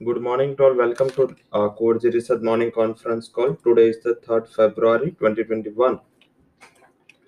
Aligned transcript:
Good 0.00 0.20
morning 0.20 0.54
to 0.56 0.64
all. 0.64 0.74
Welcome 0.74 1.08
to 1.10 1.34
uh, 1.52 1.70
Code 1.70 2.04
Research 2.04 2.42
Morning 2.42 2.70
Conference 2.70 3.28
Call. 3.28 3.54
Today 3.56 3.88
is 3.88 4.02
the 4.02 4.14
3rd 4.16 4.48
February 4.54 5.12
2021. 5.12 5.96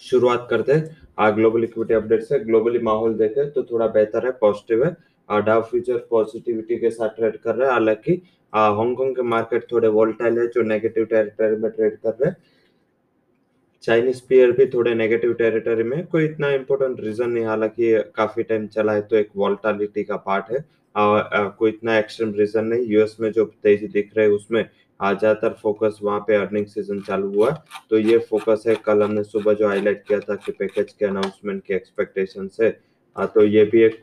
शुरुआत 0.02 0.46
करते 0.50 0.72
हैं 0.72 1.34
global 1.36 1.64
equity 1.64 1.94
update 1.94 2.22
से 2.22 2.38
globally 2.40 2.78
माहौल 2.88 3.14
देखे 3.18 3.48
तो 3.50 3.62
थोड़ा 3.70 3.86
बेहतर 3.96 4.26
है 4.26 4.32
पॉजिटिव 4.40 4.84
है 4.84 5.40
डाउ 5.44 5.62
फ्यूचर 5.70 6.06
पॉजिटिविटी 6.10 6.78
के 6.78 6.90
साथ 6.90 7.16
ट्रेड 7.16 7.36
कर 7.38 7.54
रहे 7.54 7.66
हैं 7.66 7.72
हालाँकि 7.72 8.20
हांगकांग 8.54 9.14
के 9.16 9.22
मार्केट 9.32 9.66
थोड़े 9.72 9.88
वोल्टाइल 9.98 10.38
है 10.38 10.46
जो 10.54 10.62
नेगेटिव 10.68 11.04
टेरिटरी 11.06 11.56
में 11.62 11.70
ट्रेड 11.70 11.96
कर 11.96 12.10
रहे 12.10 12.28
हैं 12.28 12.36
चाइनीज़ 13.84 14.22
पेयर 14.28 14.52
भी 14.52 14.66
थोड़े 14.74 14.94
नेगेटिव 14.94 15.32
टेरिटरी 15.34 15.82
में 15.84 16.06
कोई 16.06 16.24
इतना 16.24 16.50
इंपॉर्टेंट 16.52 17.00
रीजन 17.00 17.30
नहीं 17.30 17.44
हालाँकि 17.44 17.94
काफ़ी 18.16 18.42
टाइम 18.42 18.66
चला 18.76 18.92
है 18.92 19.02
तो 19.08 19.16
एक 19.16 19.30
वोल्टालिटी 19.36 20.04
का 20.04 20.16
पार्ट 20.26 20.50
है 20.52 20.64
कोई 20.98 21.70
इतना 21.70 21.96
एक्सट्रीम 21.98 22.32
रीजन 22.34 22.64
नहीं। 22.64 22.86
यूएस 22.86 23.16
में 23.20 23.30
जो 23.32 23.44
तेज़ी 23.62 23.88
दिख 23.88 24.10
रहे 24.16 24.26
है 24.26 24.32
उसमें 24.32 24.62
ज़्यादातर 25.00 25.52
फोकस 25.62 25.98
वहाँ 26.02 26.20
पे 26.28 26.34
अर्निंग 26.36 26.66
सीज़न 26.66 27.00
चालू 27.02 27.28
हुआ। 27.34 27.50
तो 27.90 27.98
ये 27.98 28.18
फोकस 28.30 28.64
है 28.66 28.74
कल 28.84 29.02
हमने 29.02 29.22
सुबह 29.24 29.54
जो 29.54 29.68
हाईलाइट 29.68 30.02
किया 30.08 30.18
था 30.20 30.34
कि 30.36 30.52
पैकेज 30.52 30.92
के 30.92 31.06
अनाउंसमेंट 31.06 31.62
की 31.64 31.74
एक्सपेक्टेशन 31.74 32.48
से 32.50 32.70
तो 33.16 33.44
ये 33.44 33.64
भी 33.64 33.82
एक 33.82 34.02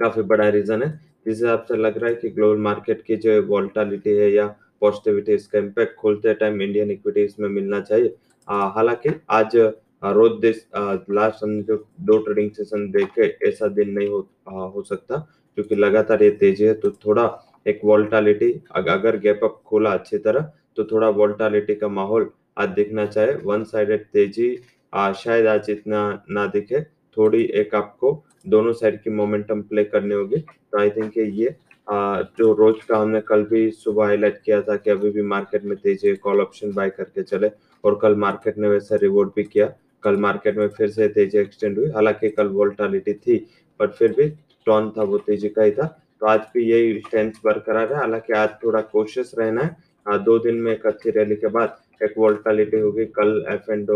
काफ़ी 0.00 0.22
बड़ा 0.24 0.48
रीजन 0.50 0.82
है। 0.82 0.90
जिस 1.26 1.36
हिसाब 1.36 1.64
से 1.68 1.76
लग 1.76 1.98
रहा 1.98 2.10
है 2.10 2.14
कि 2.16 2.28
ग्लोबल 2.30 2.60
मार्केट 2.62 3.02
की 3.06 3.16
जो 3.16 3.40
वोल्टालिटी 3.46 4.10
है 4.16 4.30
या 4.32 4.46
पॉजिटिविटी 4.80 5.32
इसका 5.34 5.58
इम्पैक्ट 5.58 5.96
खोलते 5.96 6.34
टाइम 6.34 6.62
इंडियन 6.62 6.90
इक्विटीज 6.90 7.34
में 7.40 7.48
मिलना 7.48 7.80
चाहिए। 7.80 8.14
हालाँकि 8.48 9.10
आज 9.30 9.56
रोज 9.56 10.40
दिस 10.40 10.64
लास्ट 11.10 11.42
हम 11.44 11.60
जो 11.62 11.76
दो 12.02 12.16
ट्रेडिंग 12.18 12.50
सेशन 12.52 12.90
देखे 12.90 13.36
ऐसा 13.48 13.68
दिन 13.70 13.90
नहीं 13.90 14.08
हो 14.08 14.20
आ, 14.48 14.52
हो 14.52 14.82
सकता। 14.82 15.26
क्योंकि 15.56 15.74
लगातार 15.74 16.22
ये 16.22 16.30
तेज़ी 16.40 16.64
है 16.64 16.74
तो 16.74 16.90
थोड़ा 17.06 17.24
एक 17.66 17.80
वोल्टालिटी 17.84 18.52
अगर 18.76 19.16
गैप 19.18 19.40
अप 19.44 19.60
खोला 19.66 19.92
अच्छी 19.92 20.18
तरह 20.18 20.50
तो 20.76 20.84
थोड़ा 20.84 21.08
वोल्टालिटी 21.10 21.74
का 21.74 21.88
माहौल 21.90 22.30
आज 22.58 22.68
दिखना 22.70 23.04
चाहिए। 23.06 23.34
वन 23.44 23.64
साइडेड 23.64 24.04
तेज़ी 24.12 24.56
आ, 24.92 25.12
शायद 25.12 25.46
आज 25.46 25.70
इतना 25.70 26.00
ना 26.30 26.46
दिखे। 26.46 26.80
थोड़ी 27.16 27.42
एक 27.54 27.74
आपको 27.74 28.12
दोनों 28.48 28.72
साइड 28.72 29.00
की 29.02 29.10
मोमेंटम 29.10 29.60
प्ले 29.62 29.84
करनी 29.84 30.14
होगी। 30.14 30.36
तो 30.36 30.78
आई 30.80 30.90
थिंक 30.90 31.18
ये 31.18 31.54
आ, 31.88 32.20
जो 32.38 32.52
रोज 32.54 32.82
का 32.84 32.98
हमने 32.98 33.20
कल 33.20 33.42
भी 33.44 33.70
सुबह 33.72 34.04
हाईलाइट 34.04 34.40
किया 34.44 34.60
था 34.62 34.76
कि 34.76 34.90
अभी 34.90 35.10
भी 35.10 35.22
मार्केट 35.22 35.64
में 35.64 35.76
तेज़ी 35.78 36.14
कॉल 36.16 36.40
ऑप्शन 36.40 36.72
बाय 36.72 36.90
करके 36.90 37.22
चले। 37.22 37.50
और 37.84 37.98
कल 38.02 38.14
मार्केट 38.16 38.58
ने 38.58 38.68
वैसा 38.68 38.96
रिवॉर्ड 39.02 39.30
भी 39.36 39.44
किया। 39.44 39.72
कल 40.02 40.16
मार्केट 40.18 40.56
में 40.58 40.68
फिर 40.68 40.90
से 40.90 41.08
तेज़ी 41.08 41.38
एक्सटेंड 41.38 41.78
हुई। 41.78 41.90
हालाँकि 41.90 42.28
कल 42.30 42.48
वोल्टालिटी 42.48 43.12
थी 43.14 43.36
पर 43.80 43.86
फिर 43.88 44.12
भी 44.12 44.28
टॉन 44.66 44.90
था 44.96 45.02
वो 45.02 45.18
तेज़ी 45.18 45.48
का 45.48 45.62
ही 45.62 45.70
था। 45.72 45.86
तो 46.20 46.26
आज 46.26 46.40
भी 46.54 46.64
यही 46.70 46.98
स्ट्रेंथ 47.00 47.32
बरकरार 47.44 47.92
है। 47.92 47.98
हालाँकि 47.98 48.32
आज 48.32 48.50
थोड़ा 48.64 48.80
कोशिश 48.92 49.32
रहना 49.38 49.62
है। 49.62 50.18
दो 50.24 50.38
दिन 50.38 50.54
में 50.56 50.72
एक 50.72 50.86
अच्छी 50.86 51.10
रैली 51.10 51.36
के 51.36 51.46
बाद 51.48 51.76
एक 52.02 52.14
वोल्टालिटी 52.18 52.78
होगी। 52.80 53.04
कल 53.18 53.44
F 53.48 53.70
and 53.72 53.90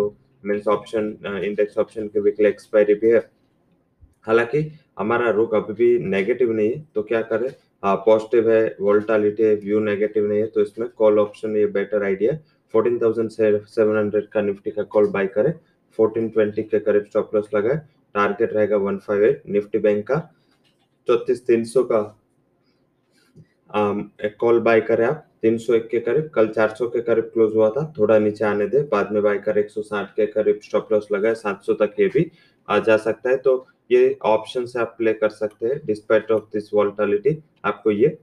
means 0.44 0.68
option 0.68 1.16
index 1.44 1.78
option 1.78 2.08
के 2.08 2.20
वीकली 2.20 2.48
एक्सपायरी 2.48 2.94
भी 2.94 3.10
है। 3.10 3.22
हालाँकि 4.26 4.70
हमारा 4.98 5.30
रुख 5.30 5.54
अभी 5.54 5.72
भी 5.74 5.98
नेगेटिव 6.06 6.52
नहीं 6.52 6.72
है। 6.72 6.84
तो 6.94 7.02
क्या 7.02 7.22
करें? 7.22 7.48
पॉजिटिव 7.82 8.50
है 8.50 8.76
वोल्टालिटी 8.80 9.42
है 9.42 9.54
व्यू 9.56 9.80
नेगेटिव 9.80 10.26
नहीं 10.28 10.40
है। 10.40 10.46
तो 10.46 10.60
इसमें 10.60 10.88
कॉल 10.98 11.18
ऑप्शन 11.18 11.56
ये 11.56 11.66
बेटर 11.68 12.02
आइडिया 12.04 12.32
है। 12.32 12.42
14,700 12.74 14.26
का 14.32 14.40
निफ्टी 14.42 14.70
का 14.70 14.82
कॉल 14.84 15.06
बाय 15.10 15.26
करें। 15.26 15.52
1420 15.98 16.62
के 16.62 16.78
करीब 16.78 17.04
स्टॉप 17.04 17.34
लॉस 17.34 17.50
लगाए। 17.54 17.76
टारगेट 18.14 18.52
रहेगा 18.52 18.76
158 18.78 19.42
निफ्टी 19.48 19.78
बैंक 19.78 20.06
का। 20.06 20.16
चौतीस, 21.08 21.46
तीन 21.46 21.64
सौ 21.64 21.82
का 21.84 22.00
एक 24.24 24.36
कॉल 24.40 24.58
बाय 24.60 24.80
करें 24.80 25.04
आप। 25.06 25.26
301 25.42 25.88
के 25.90 26.00
करीब, 26.00 26.28
कल 26.34 26.48
400 26.48 26.88
के 26.88 27.00
करीब 27.02 27.24
क्लोज 27.32 27.54
हुआ 27.54 27.68
था। 27.70 27.92
थोड़ा 27.98 28.18
नीचे 28.18 28.44
आने 28.44 28.66
दे, 28.66 28.80
बाद 28.82 29.12
में 29.12 29.22
बाय 29.22 29.38
कर। 29.38 29.58
160 29.58 30.12
के 30.16 30.26
करीब 30.26 30.60
स्टॉप 30.62 30.92
लॉस 30.92 31.08
लगाए। 31.12 31.34
700 31.34 31.74
तक 31.74 31.94
ये 32.00 32.06
भी 32.08 32.30
आ 32.68 32.78
जा 32.78 32.96
सकता 32.96 33.30
है। 33.30 33.36
तो 33.36 33.66
ये 33.90 34.16
ऑप्शन 34.24 34.64
से 34.66 34.78
आप 34.80 34.94
प्ले 34.98 35.12
कर 35.14 35.28
सकते 35.30 35.66
हैं। 35.66 35.80
डिस्पाइट 35.86 36.30
ऑफ़ 36.32 36.44
दिस 36.52 36.72
वॉल्टालिटी 36.74 37.42
आपको 37.64 37.90
ये 37.90 38.18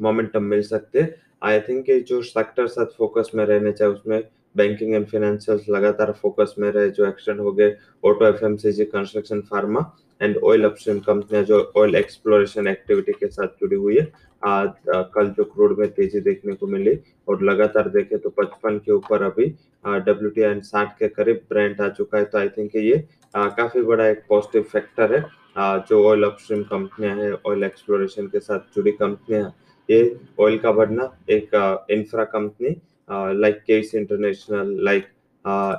मोमेंटम 0.00 0.42
मिल 0.44 0.62
सकते 0.62 1.00
हैं। 1.00 1.14
आई 1.42 1.60
थिंक 1.60 1.90
जो 2.08 2.22
सेक्टर 2.22 2.66
साथ 2.66 2.96
फोकस 2.98 3.30
में 3.34 3.44
रहने 3.44 3.72
चाहिए, 3.72 3.94
उसमें 3.94 4.22
बैंकिंग 4.56 4.94
एंड 4.94 5.06
फाइनेंशियल 5.06 5.60
लगातार 5.70 6.12
फोकस 6.12 6.54
में 6.58 6.70
रहे। 6.70 6.90
जो 6.90 7.06
एक्सटेंड 7.06 7.40
हो 7.40 7.52
गए 7.52 7.76
auto 8.04 8.26
F 8.26 8.44
construction 8.44 9.40
pharma 9.40 9.80
and 10.24 10.36
oil 10.38 10.64
upstream 10.64 10.98
कंपनियाँ 11.00 11.42
जो 11.44 11.60
ऑयल 11.76 11.94
एक्सप्लोरेशन 11.96 12.68
एक्टिविटी 12.68 13.12
के 13.12 13.28
साथ 13.28 13.60
जुड़ी 13.60 13.76
हुई 13.76 13.96
है। 13.96 14.12
आज 14.42 14.70
कल 15.14 15.28
जो 15.36 15.44
क्रूड 15.44 15.78
में 15.78 15.90
तेज़ी 15.92 16.20
देखने 16.20 16.54
को 16.54 16.66
मिली 16.66 16.98
और 17.28 17.42
लगातार 17.42 17.88
देखे 17.88 18.16
तो 18.18 18.30
पचपन 18.38 18.78
के 18.78 18.92
ऊपर 18.92 19.22
अभी 19.22 19.46
डब्ल्यू 19.84 20.30
टी 20.30 20.40
एंड 20.42 20.62
साठ 20.62 20.98
के 20.98 21.08
करीब 21.10 21.40
ब्रांड 21.50 21.80
आ 21.80 21.88
चुका 21.90 22.18
है। 22.18 22.24
तो 22.24 22.38
आई 22.38 22.48
थिंक 22.48 22.76
ये 22.76 23.02
आ, 23.34 23.48
काफ़ी 23.48 23.82
बड़ा 23.82 24.06
एक 24.08 24.22
पॉजिटिव 24.28 24.62
फैक्टर 24.72 25.14
है। 25.14 25.24
आ, 25.56 25.78
जो 25.78 26.04
ऑयल 26.08 26.24
अपस्ट्रीम 26.24 26.62
कंपनियाँ 26.64 27.16
हैं 27.16 27.32
ऑयल 27.46 27.64
एक्सप्लोरेशन 27.64 28.26
के 28.26 28.40
साथ 28.40 28.74
जुड़ी 28.76 28.92
कंपनियाँ 28.92 29.52
ये 29.88 30.00
ऑयल 30.40 30.58
का 30.58 30.72
बढ़ना 30.72 31.10
एक 31.30 31.50
infra 31.90 32.24
company 32.26 32.76
like 33.40 33.58
KEC 33.66 33.94
international 33.94 34.76
like 34.84 35.04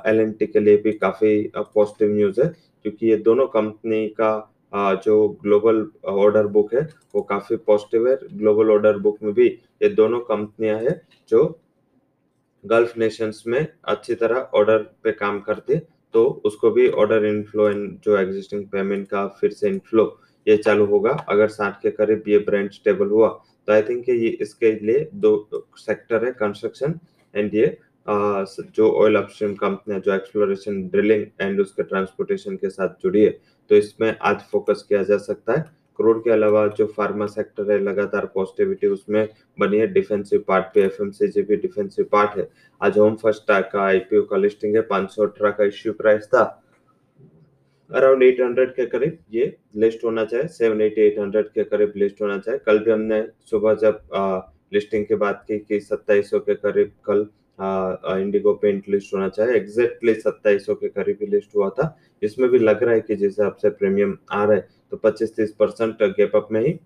L 0.08 0.20
N 0.20 0.32
T 0.38 0.46
के 0.46 0.60
लिए 0.60 0.76
भी 0.82 0.92
काफ़ी 0.94 1.30
पॉजिटिव 1.56 2.14
न्यूज़ 2.14 2.40
है। 2.40 2.48
क्योंकि 2.86 3.06
ये 3.06 3.16
दोनों 3.18 3.46
कंपनी 3.48 4.06
का 4.20 4.32
जो 5.04 5.16
ग्लोबल 5.42 5.86
ऑर्डर 6.06 6.46
बुक 6.48 6.74
है, 6.74 6.80
वो 7.14 7.22
काफ़ी 7.24 7.56
पॉजिटिव 7.58 8.08
है। 8.08 8.16
ग्लोबल 8.32 8.70
ऑर्डर 8.70 8.98
बुक 8.98 9.16
में 9.22 9.32
भी 9.34 9.46
ये 9.82 9.88
दोनों 9.90 10.20
कंपनियाँ 10.22 10.78
हैं 10.80 11.00
जो 11.28 11.42
गल्फ 12.64 12.96
नेशंस 12.98 13.42
में 13.46 13.66
अच्छी 13.84 14.14
तरह 14.14 14.50
ऑर्डर 14.54 14.78
पे 15.04 15.12
काम 15.14 15.40
करती 15.40 15.78
तो 16.14 16.24
उसको 16.44 16.70
भी 16.70 16.88
ऑर्डर 16.90 17.24
इनफ्लो 17.26 17.68
एंड 17.68 17.98
जो 18.04 18.16
एग्जिस्टिंग 18.18 18.64
पेमेंट 18.68 19.08
का 19.08 19.26
फिर 19.40 19.50
से 19.52 19.68
इनफ्लो 19.68 20.04
ये 20.46 20.56
चालू 20.58 20.86
होगा। 20.86 21.10
अगर 21.28 21.48
साठ 21.50 21.80
के 21.82 21.90
करीब 21.92 22.28
ये 22.28 22.38
ब्रांड 22.40 22.70
स्टेबल 22.72 23.08
हुआ 23.08 23.28
तो 23.68 23.72
आई 23.72 23.82
थिंक 23.82 24.08
ये 24.08 24.28
इसके 24.40 24.72
लिए 24.80 25.08
दो 25.16 25.34
सेक्टर 25.78 26.24
है 26.24 26.32
कंस्ट्रक्शन 26.34 26.98
एंड 27.34 27.54
ये 27.54 27.66
जो 28.08 28.90
ऑयल 29.02 29.16
अपस्ट्रीम 29.16 29.54
कंपनियाँ 29.54 30.00
जो 30.00 30.14
एक्सप्लोरेशन 30.14 30.82
ड्रिलिंग 30.88 31.24
एंड 31.40 31.60
उसके 31.60 31.82
ट्रांसपोर्टेशन 31.82 32.56
के 32.56 32.70
साथ 32.70 33.02
जुड़ी 33.02 33.24
है 33.24 33.30
तो 33.70 33.76
इसमें 33.76 34.14
आज 34.20 34.40
फोकस 34.52 34.84
किया 34.88 35.02
जा 35.02 35.16
सकता 35.18 35.52
है। 35.52 35.64
क्रूड 35.98 36.22
के 36.24 36.30
अलावा 36.30 36.66
जो 36.68 36.86
फार्मा 36.86 37.26
सेक्टर 37.26 37.70
है 37.72 37.78
लगातार 37.78 38.26
पॉजिटिविटी 38.34 38.86
उसमें 38.86 39.28
बनी 39.58 39.78
है। 39.78 39.86
डिफेंसिव 39.92 40.44
पार्ट 40.48 40.66
पे 40.74 40.82
एफ़ 40.82 41.02
भी 41.38 41.56
डिफेंसिव 41.56 42.06
पार्ट 42.12 42.36
है। 42.38 42.48
आज 42.80 42.98
होम 42.98 43.14
फ़र्स्ट 43.16 43.50
का 43.72 43.82
आईपीओ 43.82 44.22
का 44.22 44.36
लिस्टिंग 44.36 44.74
है 44.76 44.82
पाँच 44.82 45.10
सौ 45.10 45.22
अठारह 45.22 45.50
का 45.50 45.64
इश्यू 45.64 45.92
प्राइस 45.92 46.26
था। 46.26 46.42
अराउंड 47.90 48.22
800 48.22 48.70
के 48.76 48.86
करीब 48.86 49.18
ये 49.32 49.56
लिस्ट 49.76 50.04
होना 50.04 50.24
चाहिए। 50.24 50.46
सेवन 50.48 50.80
एटी 50.80 51.00
एट 51.00 51.18
हंड्रेड 51.18 51.48
के 51.48 51.64
करीब 51.64 51.92
लिस्ट 51.96 52.22
होना 52.22 52.38
चाहिए। 52.38 52.60
कल 52.66 52.78
भी 52.78 52.90
हमने 52.90 53.22
सुबह 53.50 53.74
जब 53.74 54.00
आ, 54.14 54.38
लिस्टिंग 54.72 55.04
की 55.06 55.14
बात 55.14 55.44
की 55.48 55.58
कि 55.58 55.80
सत्ताईस 55.80 56.30
के 56.34 56.54
करीब 56.54 56.92
कल 57.04 57.26
इंडिगो 57.58 58.52
पेंट 58.54 58.88
लिस्ट 58.88 59.14
होना 59.14 59.28
चाहिए। 59.28 59.54
एग्जैक्टली 59.56 60.14
सत्ताईस 60.14 60.66
के 60.70 60.88
करीब 60.88 61.18
लिस्ट 61.30 61.56
हुआ 61.56 61.68
था। 61.70 61.96
इसमें 62.22 62.48
भी 62.50 62.58
लग 62.58 62.82
रहा 62.82 62.94
है 62.94 63.00
कि 63.00 63.16
जिस 63.16 63.28
हिसाब 63.28 63.56
से 63.62 63.70
प्रीमियम 63.70 64.16
आ 64.30 64.44
रहा 64.44 64.56
है 64.56 64.68
तो 64.90 64.96
पच्चीस 64.96 65.34
तीस 65.36 65.52
परसेंट 65.58 66.02
गैप 66.02 66.36
अप 66.36 66.48
में 66.52 66.60
ही 66.66 66.78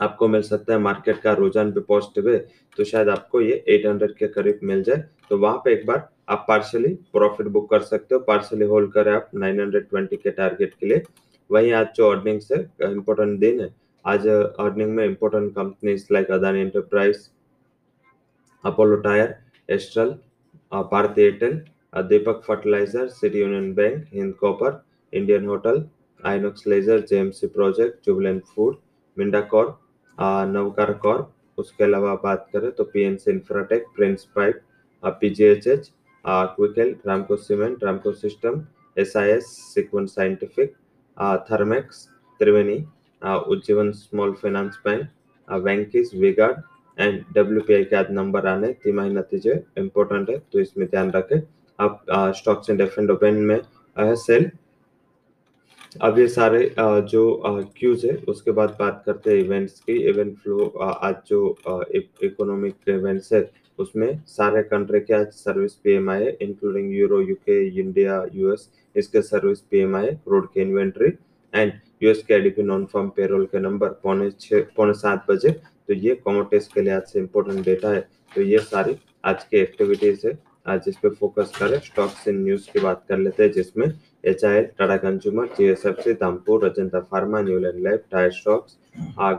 आपको 0.00 0.28
मिल 0.28 0.42
सकता 0.42 0.72
है। 0.72 0.78
मार्केट 0.80 1.20
का 1.20 1.32
रुझान 1.34 1.70
भी 1.72 1.80
पॉजिटिव 1.88 2.28
है 2.30 2.38
तो 2.78 2.84
शायद 2.84 3.08
आपको 3.08 3.40
ये 3.40 3.64
800 3.70 4.12
के 4.18 4.28
करीब 4.28 4.60
मिल 4.64 4.82
जाए। 4.82 5.04
तो 5.30 5.38
वहाँ 5.38 5.60
पे 5.64 5.72
एक 5.72 5.86
बार 5.86 6.08
आप 6.28 6.44
पार्शली 6.48 6.94
प्रॉफिट 7.12 7.46
बुक 7.48 7.68
कर 7.70 7.80
सकते 7.82 8.14
हो। 8.14 8.20
पार्शली 8.22 8.64
होल्ड 8.66 8.92
करें 8.92 9.12
आप 9.12 9.30
920 9.36 10.16
के 10.16 10.30
टारगेट 10.30 10.74
के 10.74 10.86
लिए। 10.86 11.02
वहीं 11.50 11.72
आज 11.72 11.86
जो 11.96 12.10
अर्निंग्स 12.10 12.52
है 12.52 12.58
इम्पोर्टेंट 12.82 13.38
दिन 13.40 13.60
है। 13.60 13.74
आज 14.04 14.26
अर्निंग 14.26 14.94
में 14.96 15.04
important 15.04 15.54
companies 15.54 16.06
like 16.12 16.30
Adani 16.30 16.60
enterprise 16.60 17.28
Apollo 18.64 18.96
tyre 18.98 19.34
Astral 19.70 20.14
Bharti 20.90 21.22
Airtel 21.22 21.60
Deepak 22.08 22.42
fertilizer 22.46 23.08
city 23.10 23.40
union 23.40 23.72
bank 23.74 24.06
Hind 24.14 24.34
copper 24.40 24.82
Indian 25.12 25.46
hotel 25.46 25.84
Inox 26.24 26.66
leisure 26.66 27.00
JMC 27.10 27.46
project 27.50 28.06
Jubilant 28.06 28.42
food 28.46 28.76
Minda 29.16 29.40
corp 29.52 29.76
Navkar 30.48 30.92
corp 31.02 31.26
उसके 31.58 31.84
अलावा 31.84 32.14
बात 32.22 32.46
करें 32.52 32.70
तो 32.72 32.84
P 32.92 33.02
N 33.02 33.16
C 33.16 33.30
Infratech 33.30 33.86
Prince 33.96 34.24
pipe 34.36 34.60
P 35.20 35.30
G 35.30 35.44
H 35.44 35.66
H 35.68 35.90
क्विकल 36.24 36.94
Ramco 37.06 37.36
cement 37.38 37.84
Ramco 37.84 38.12
system 38.14 38.62
S 38.96 39.16
I 39.16 39.30
S 39.30 39.46
sequence 39.74 40.14
scientific 40.14 40.74
Thermax 41.50 42.06
Triveni 42.40 42.78
Ujjivan 43.22 43.90
small 43.94 44.32
finance 44.34 44.78
bank 44.84 45.08
Venky's 45.48 46.10
V Guard 46.16 46.60
and 46.98 47.22
W 47.34 47.60
P 47.62 47.82
के 47.84 48.02
number 48.14 48.46
आने 48.46 48.72
तिमाही 48.82 49.10
नतीजे 49.12 49.62
important 49.78 50.30
है 50.30 50.38
तो 50.52 50.60
इसमें 50.60 50.86
ध्यान 50.88 51.10
रखें। 51.10 51.40
आप 51.78 52.04
स्टॉक्स 52.36 52.70
एंड 52.70 52.80
एंड 52.80 53.10
ओपन 53.10 53.34
में 53.34 53.60
है 53.96 54.14
सेल 54.18 54.50
अब 56.02 56.18
ये 56.18 56.26
सारे 56.28 56.74
जो 56.78 57.22
क्यूज 57.76 58.04
है, 58.06 58.14
उसके 58.28 58.50
बाद 58.50 58.76
बात 58.80 59.02
करते 59.06 59.30
हैं 59.30 59.38
इवेंट्स 59.38 59.80
की। 59.80 59.92
इवेंट 60.10 60.36
फ्लो 60.38 60.66
आज 60.76 61.14
जो 61.28 61.56
इकोनॉमिक 62.24 62.88
इवेंट्स 62.88 63.32
है, 63.32 63.50
उसमें 63.78 64.20
सारे 64.28 64.62
कंट्री 64.64 65.00
के 65.00 65.14
आज 65.14 65.26
सर्विस 65.34 65.72
पी 65.74 65.90
एम 65.90 65.96
पीएमआई 65.96 66.24
है 66.24 66.36
including 66.42 66.92
euro 66.94 67.20
UK 67.20 67.58
India 67.80 68.24
US 68.34 68.68
इसके 68.96 69.22
service 69.22 69.60
P 69.60 69.78
M 69.78 69.92
PMI 69.92 70.16
road 70.28 70.46
के 70.54 70.60
इन्वेंट्री 70.60 71.12
एंड 71.52 71.72
यूएस 72.02 72.22
के 72.24 72.34
एडीपी 72.34 72.62
नॉन 72.62 72.84
फॉर्म 72.92 73.08
पेरोल 73.16 73.44
के 73.46 73.58
नंबर 73.60 73.88
पौने 74.02 74.30
छः, 74.30 74.64
पौने 74.76 74.92
सात 74.94 75.24
बजे। 75.30 75.50
तो 75.90 75.94
ये 75.94 76.14
कॉमोटेस 76.14 76.68
के 76.74 76.80
लिए 76.80 76.92
आज 76.94 77.02
से 77.12 77.18
इम्पोर्टेंट 77.18 77.64
डेटा 77.64 77.88
है। 77.90 78.00
तो 78.34 78.42
ये 78.42 78.58
सारी 78.58 78.94
आज 79.24 79.42
की 79.44 79.56
एक्टिविटीज़ 79.58 80.26
है। 80.26 80.32
आज 80.68 80.84
इस 80.88 80.96
पे 81.02 81.08
फोकस 81.10 81.52
करें। 81.58 81.78
स्टॉक्स 81.84 82.28
इन 82.28 82.36
न्यूज़ 82.42 82.68
की 82.72 82.80
बात 82.80 83.02
कर 83.08 83.18
लेते 83.18 83.42
हैं, 83.42 83.50
जिसमें 83.52 83.86
H 83.86 84.44
I 84.44 84.56
L 84.56 84.64
Tata 84.78 84.96
consumer 85.04 85.46
G 85.56 85.64
S 85.68 85.82
F 85.86 86.00
C 86.00 86.12
Dhampur 86.20 86.68
Ajanta 86.68 87.00
pharma 87.10 87.40
Neuland 87.40 87.82
lab 87.86 88.04
tyre 88.12 88.30
stocks 88.32 88.78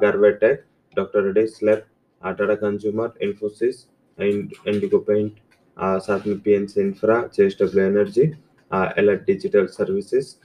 Garware tech 0.01 0.63
doctor 0.97 1.23
Reddy's 1.23 1.57
lab 1.63 1.85
Tata 2.21 2.55
consumer 2.65 3.13
Infosys 3.23 3.85
IndiGo 4.17 4.99
paint 5.07 5.31
साथ 5.77 6.27
में 6.27 6.37
PNC 6.39 6.81
infra 6.81 7.21
JSW 7.35 7.85
energy 7.85 8.31
alert 8.99 9.25
digital 9.27 9.65
services 9.79 10.35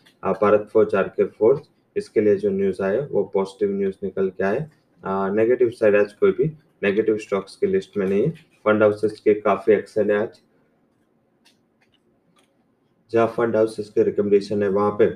Bharat 0.43 0.69
forge 0.73 0.95
R 0.95 1.09
K 1.17 1.25
forge 1.37 1.69
इसके 1.97 2.21
लिए 2.21 2.37
जो 2.37 2.51
news 2.53 2.83
आए 2.83 3.07
वो 3.11 3.23
positive 3.35 3.77
news 3.77 4.05
निकल 4.05 4.29
के 4.31 4.45
आए 4.45 4.67
नेगेटिव 5.07 5.71
साइड 5.71 5.97
आज 5.97 6.13
कोई 6.13 6.33
भी 6.33 6.45
नेगेटिव 6.83 7.19
स्टॉक्स 7.19 7.57
की 7.57 7.67
लिस्ट 7.67 7.97
में 7.97 8.07
नहीं 8.07 8.23
है। 8.23 8.31
फंड 8.65 8.83
हाउसेस 8.83 9.21
के 9.21 9.35
काफ़ी 9.41 9.73
एक्शन 9.75 10.11
है 10.11 10.17
आज। 10.19 10.41
जहाँ 13.11 13.27
फंड 13.37 13.57
हाउसेस 13.57 13.89
के 13.89 14.03
रिकमेंडेशन 14.05 14.63
है, 14.63 14.69
वहाँ 14.69 14.91
पे 14.99 15.07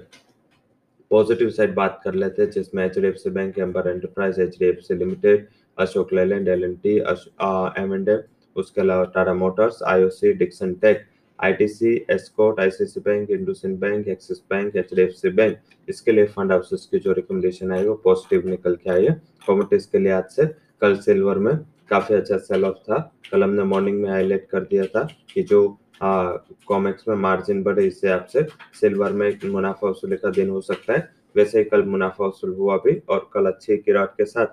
पॉजिटिव 1.11 1.51
साइड 1.51 1.75
बात 1.75 2.01
कर 2.05 2.15
लेते 2.15 2.43
हैं, 2.43 2.51
जिसमें 2.51 2.85
H 2.85 2.99
D 2.99 3.07
F 3.09 3.17
C 3.17 3.31
bank 3.31 3.59
Amber 3.59 3.89
enterprise 3.89 4.41
H 4.41 4.59
D 4.59 4.67
F 4.67 4.81
C 4.81 4.95
limited 4.95 5.47
Ashok 5.79 6.13
Leyland 6.13 6.49
L 6.49 6.65
N 6.65 6.75
T 6.85 6.97
M 7.79 7.95
and 7.95 8.11
उसके 8.57 8.81
अलावा 8.81 9.05
Tata 9.15 9.35
motors 9.35 9.83
IOC 9.89 10.33
Dixon 10.35 10.75
tech 10.83 11.05
ITC 11.41 11.95
Escort 12.11 12.61
ICC 12.61 13.01
bank 13.01 13.31
IndusInd 13.31 13.77
bank 13.79 14.09
Axis 14.09 14.39
bank 14.51 14.77
H 14.77 15.25
bank 15.27 15.57
इसके 15.89 16.13
लिए 16.13 16.25
fund 16.29 16.53
houses 16.53 16.89
की 16.91 16.99
जो 16.99 17.13
recommendation 17.13 17.73
आई 17.73 17.85
वो 17.85 17.95
positive 18.05 18.49
निकल 18.49 18.75
के 18.77 18.91
आई 18.91 19.05
है। 19.05 19.21
कॉमोडिटीज 19.47 19.87
के 19.87 19.99
लिए 19.99 20.13
आज 20.13 20.25
से 20.31 20.47
कल 20.83 20.97
सिल्वर 21.01 21.39
में 21.39 21.57
काफ़ी 21.91 22.15
अच्छा 22.15 22.37
सेल 22.39 22.65
ऑफ़ 22.65 22.77
था। 22.83 22.99
कल 23.31 23.43
हमने 23.43 23.63
मॉर्निंग 23.65 24.01
में 24.03 24.09
हाईलाइट 24.11 24.47
कर 24.51 24.61
दिया 24.65 24.85
था 24.87 25.03
कि 25.35 25.43
जो 25.43 25.79
कॉमेक्स 26.03 27.09
में 27.09 27.15
मार्जिन 27.17 27.63
बढ़े, 27.63 27.87
इससे 27.87 28.09
आपसे 28.09 28.47
सिल्वर 28.81 29.13
में 29.13 29.27
एक 29.29 29.45
मुनाफा 29.45 29.89
वसूली 29.89 30.17
का 30.17 30.31
दिन 30.31 30.51
हो 30.51 30.61
सकता 30.61 30.93
है। 30.93 31.09
वैसे 31.37 31.59
ही 31.59 31.65
कल 31.65 31.83
मुनाफा 31.85 32.25
वसूल 32.27 32.55
हुआ 32.55 32.77
भी 32.85 33.01
और 33.09 33.29
कल 33.35 33.47
अच्छी 33.47 33.77
गिरावट 33.77 34.11
के 34.11 34.25
साथ 34.25 34.47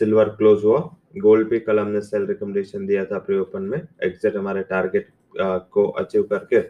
सिल्वर 0.00 0.28
क्लोज 0.30 0.64
हुआ। 0.64 0.78
गोल्ड 1.18 1.48
भी 1.48 1.58
कल 1.60 1.78
हमने 1.78 2.00
सेल 2.02 2.26
रिकमेंडेशन 2.26 2.86
दिया 2.86 3.04
था 3.04 3.18
प्री 3.20 3.38
ओपन 3.38 3.62
में। 3.64 3.80
एग्जिट 4.04 4.36
हमारे 4.36 4.62
टारगेट 4.64 5.08
को 5.36 5.86
अचीव 5.88 6.22
करके 6.32 6.62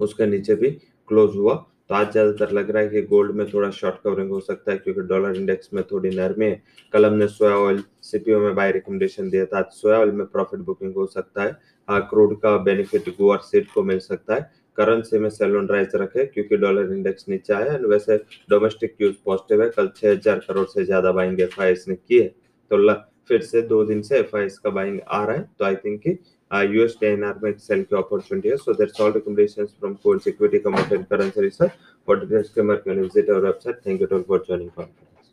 उसके 0.00 0.26
नीचे 0.26 0.54
भी 0.54 0.70
क्लोज 1.08 1.36
हुआ। 1.36 1.54
तो 1.88 1.94
आज 1.94 2.10
ज़्यादातर 2.12 2.50
लग 2.52 2.70
रहा 2.70 2.82
है 2.82 2.88
कि 2.88 3.02
गोल्ड 3.04 3.34
में 3.36 3.46
थोड़ा 3.52 3.70
शॉर्ट 3.70 3.96
कवरिंग 4.04 4.30
हो 4.30 4.38
सकता 4.40 4.72
है, 4.72 4.78
क्योंकि 4.78 5.00
डॉलर 5.02 5.36
इंडेक्स 5.36 5.72
में 5.74 5.82
थोड़ी 5.84 6.10
नरमी 6.10 6.44
है। 6.44 6.62
कल 6.92 7.06
हमने 7.06 7.26
सोया 7.28 7.56
ऑयल 7.56 7.82
सीपीओ 8.02 8.38
में 8.40 8.54
बाय 8.54 8.72
रिकमेंडेशन 8.72 9.30
दिया 9.30 9.44
था। 9.46 9.58
आज 9.58 9.72
सोया 9.72 9.98
ऑयल 9.98 10.12
में 10.12 10.26
प्रॉफिट 10.26 10.60
बुकिंग 10.60 10.94
हो 10.96 11.06
सकता 11.08 11.42
है। 11.42 11.52
क्रूड 11.88 12.38
का 12.40 12.56
बेनिफिट 12.64 13.08
गुआर 13.16 13.38
सीट 13.42 13.66
को 13.74 13.82
मिल 13.82 13.98
सकता 14.00 14.34
है। 14.34 14.50
करंसी 14.78 15.18
में 15.18 15.28
सेलोन 15.30 15.68
राइज 15.68 15.94
रखे, 15.94 16.24
क्योंकि 16.26 16.56
डॉलर 16.56 16.92
इंडेक्स 16.92 17.28
नीचे 17.28 17.54
आया 17.54 17.72
एंड 17.74 17.86
वैसे 17.86 18.16
डोमेस्टिक 18.50 18.96
क्यूज 18.96 19.14
पॉजिटिव 19.24 19.62
है। 19.62 19.68
कल 19.70 19.88
छह 19.96 20.10
हज़ार 20.10 20.38
करोड़ 20.48 20.66
से 20.68 20.84
ज़्यादा 20.84 21.12
बाइंग 21.12 21.40
एफ़ 21.40 21.60
आई 21.60 21.72
एस 21.72 21.84
ने 21.88 21.94
की 21.96 22.18
है 22.18 22.28
तो 22.70 22.94
फिर 23.28 23.42
से 23.42 23.62
दो 23.62 23.84
दिन 23.84 24.00
से 24.02 24.18
एफ़ 24.18 24.36
आई 24.36 24.44
एस 24.44 24.58
का 24.58 24.70
बाइंग 24.70 25.00
आ 25.08 25.24
रहा 25.24 25.36
है। 25.36 25.48
तो 25.58 25.64
आई 25.64 25.76
थिंक 25.76 26.06
यूएस 26.70 26.96
डेनआर 27.00 27.38
में 27.42 27.52
सेल 27.58 27.82
की 27.82 27.96
अपॉर्चुनिटी 27.96 28.48
है। 28.48 28.56
So 28.56 28.72
that's 28.74 29.00
all 29.00 29.12
recommendation 29.12 29.66
from 29.66 29.94
cold 30.02 30.28
equity 30.28 30.58
commodity 30.58 31.02
currency 31.10 31.40
research 31.40 31.70
for 32.08 32.20
details 32.20 32.48
के 32.54 32.62
market 32.62 32.98
visit 32.98 33.30
our 33.30 33.44
website 33.44 33.86
thank 33.86 34.00
you 34.00 34.06
all 34.06 34.22
for 34.28 34.44
joining 34.48 34.70
conference 34.70 35.11